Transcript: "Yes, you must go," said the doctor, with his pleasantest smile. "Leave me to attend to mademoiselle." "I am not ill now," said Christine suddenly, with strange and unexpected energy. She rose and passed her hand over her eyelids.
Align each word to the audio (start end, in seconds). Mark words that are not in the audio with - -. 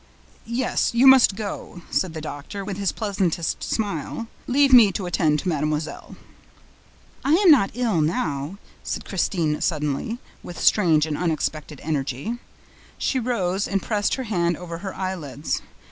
"Yes, 0.47 0.95
you 0.95 1.05
must 1.05 1.35
go," 1.35 1.83
said 1.91 2.15
the 2.15 2.21
doctor, 2.25 2.65
with 2.65 2.77
his 2.77 2.91
pleasantest 2.91 3.61
smile. 3.63 4.25
"Leave 4.47 4.73
me 4.73 4.91
to 4.93 5.05
attend 5.05 5.37
to 5.41 5.47
mademoiselle." 5.49 6.15
"I 7.23 7.33
am 7.35 7.51
not 7.51 7.69
ill 7.75 8.01
now," 8.01 8.57
said 8.83 9.05
Christine 9.05 9.61
suddenly, 9.61 10.17
with 10.41 10.57
strange 10.59 11.05
and 11.05 11.15
unexpected 11.15 11.79
energy. 11.83 12.39
She 12.97 13.19
rose 13.19 13.67
and 13.67 13.79
passed 13.79 14.15
her 14.15 14.23
hand 14.23 14.57
over 14.57 14.79
her 14.79 14.95
eyelids. 14.95 15.61